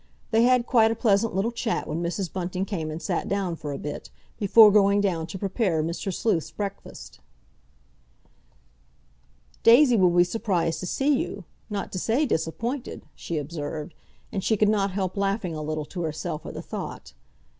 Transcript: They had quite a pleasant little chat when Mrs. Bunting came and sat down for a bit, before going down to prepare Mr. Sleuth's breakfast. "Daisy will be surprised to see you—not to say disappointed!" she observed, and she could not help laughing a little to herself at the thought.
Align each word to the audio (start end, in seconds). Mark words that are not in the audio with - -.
They 0.31 0.41
had 0.45 0.65
quite 0.65 0.89
a 0.89 0.95
pleasant 0.95 1.35
little 1.35 1.51
chat 1.51 1.87
when 1.87 2.01
Mrs. 2.01 2.33
Bunting 2.33 2.65
came 2.65 2.89
and 2.89 2.99
sat 2.99 3.29
down 3.29 3.55
for 3.55 3.71
a 3.71 3.77
bit, 3.77 4.09
before 4.39 4.71
going 4.71 4.99
down 4.99 5.27
to 5.27 5.37
prepare 5.37 5.83
Mr. 5.83 6.11
Sleuth's 6.11 6.49
breakfast. 6.49 7.19
"Daisy 9.61 9.95
will 9.95 10.09
be 10.09 10.23
surprised 10.23 10.79
to 10.79 10.87
see 10.87 11.15
you—not 11.17 11.91
to 11.91 11.99
say 11.99 12.25
disappointed!" 12.25 13.03
she 13.13 13.37
observed, 13.37 13.93
and 14.31 14.43
she 14.43 14.57
could 14.57 14.69
not 14.69 14.89
help 14.89 15.15
laughing 15.15 15.53
a 15.53 15.61
little 15.61 15.85
to 15.85 16.01
herself 16.01 16.47
at 16.47 16.55
the 16.55 16.63
thought. 16.63 17.13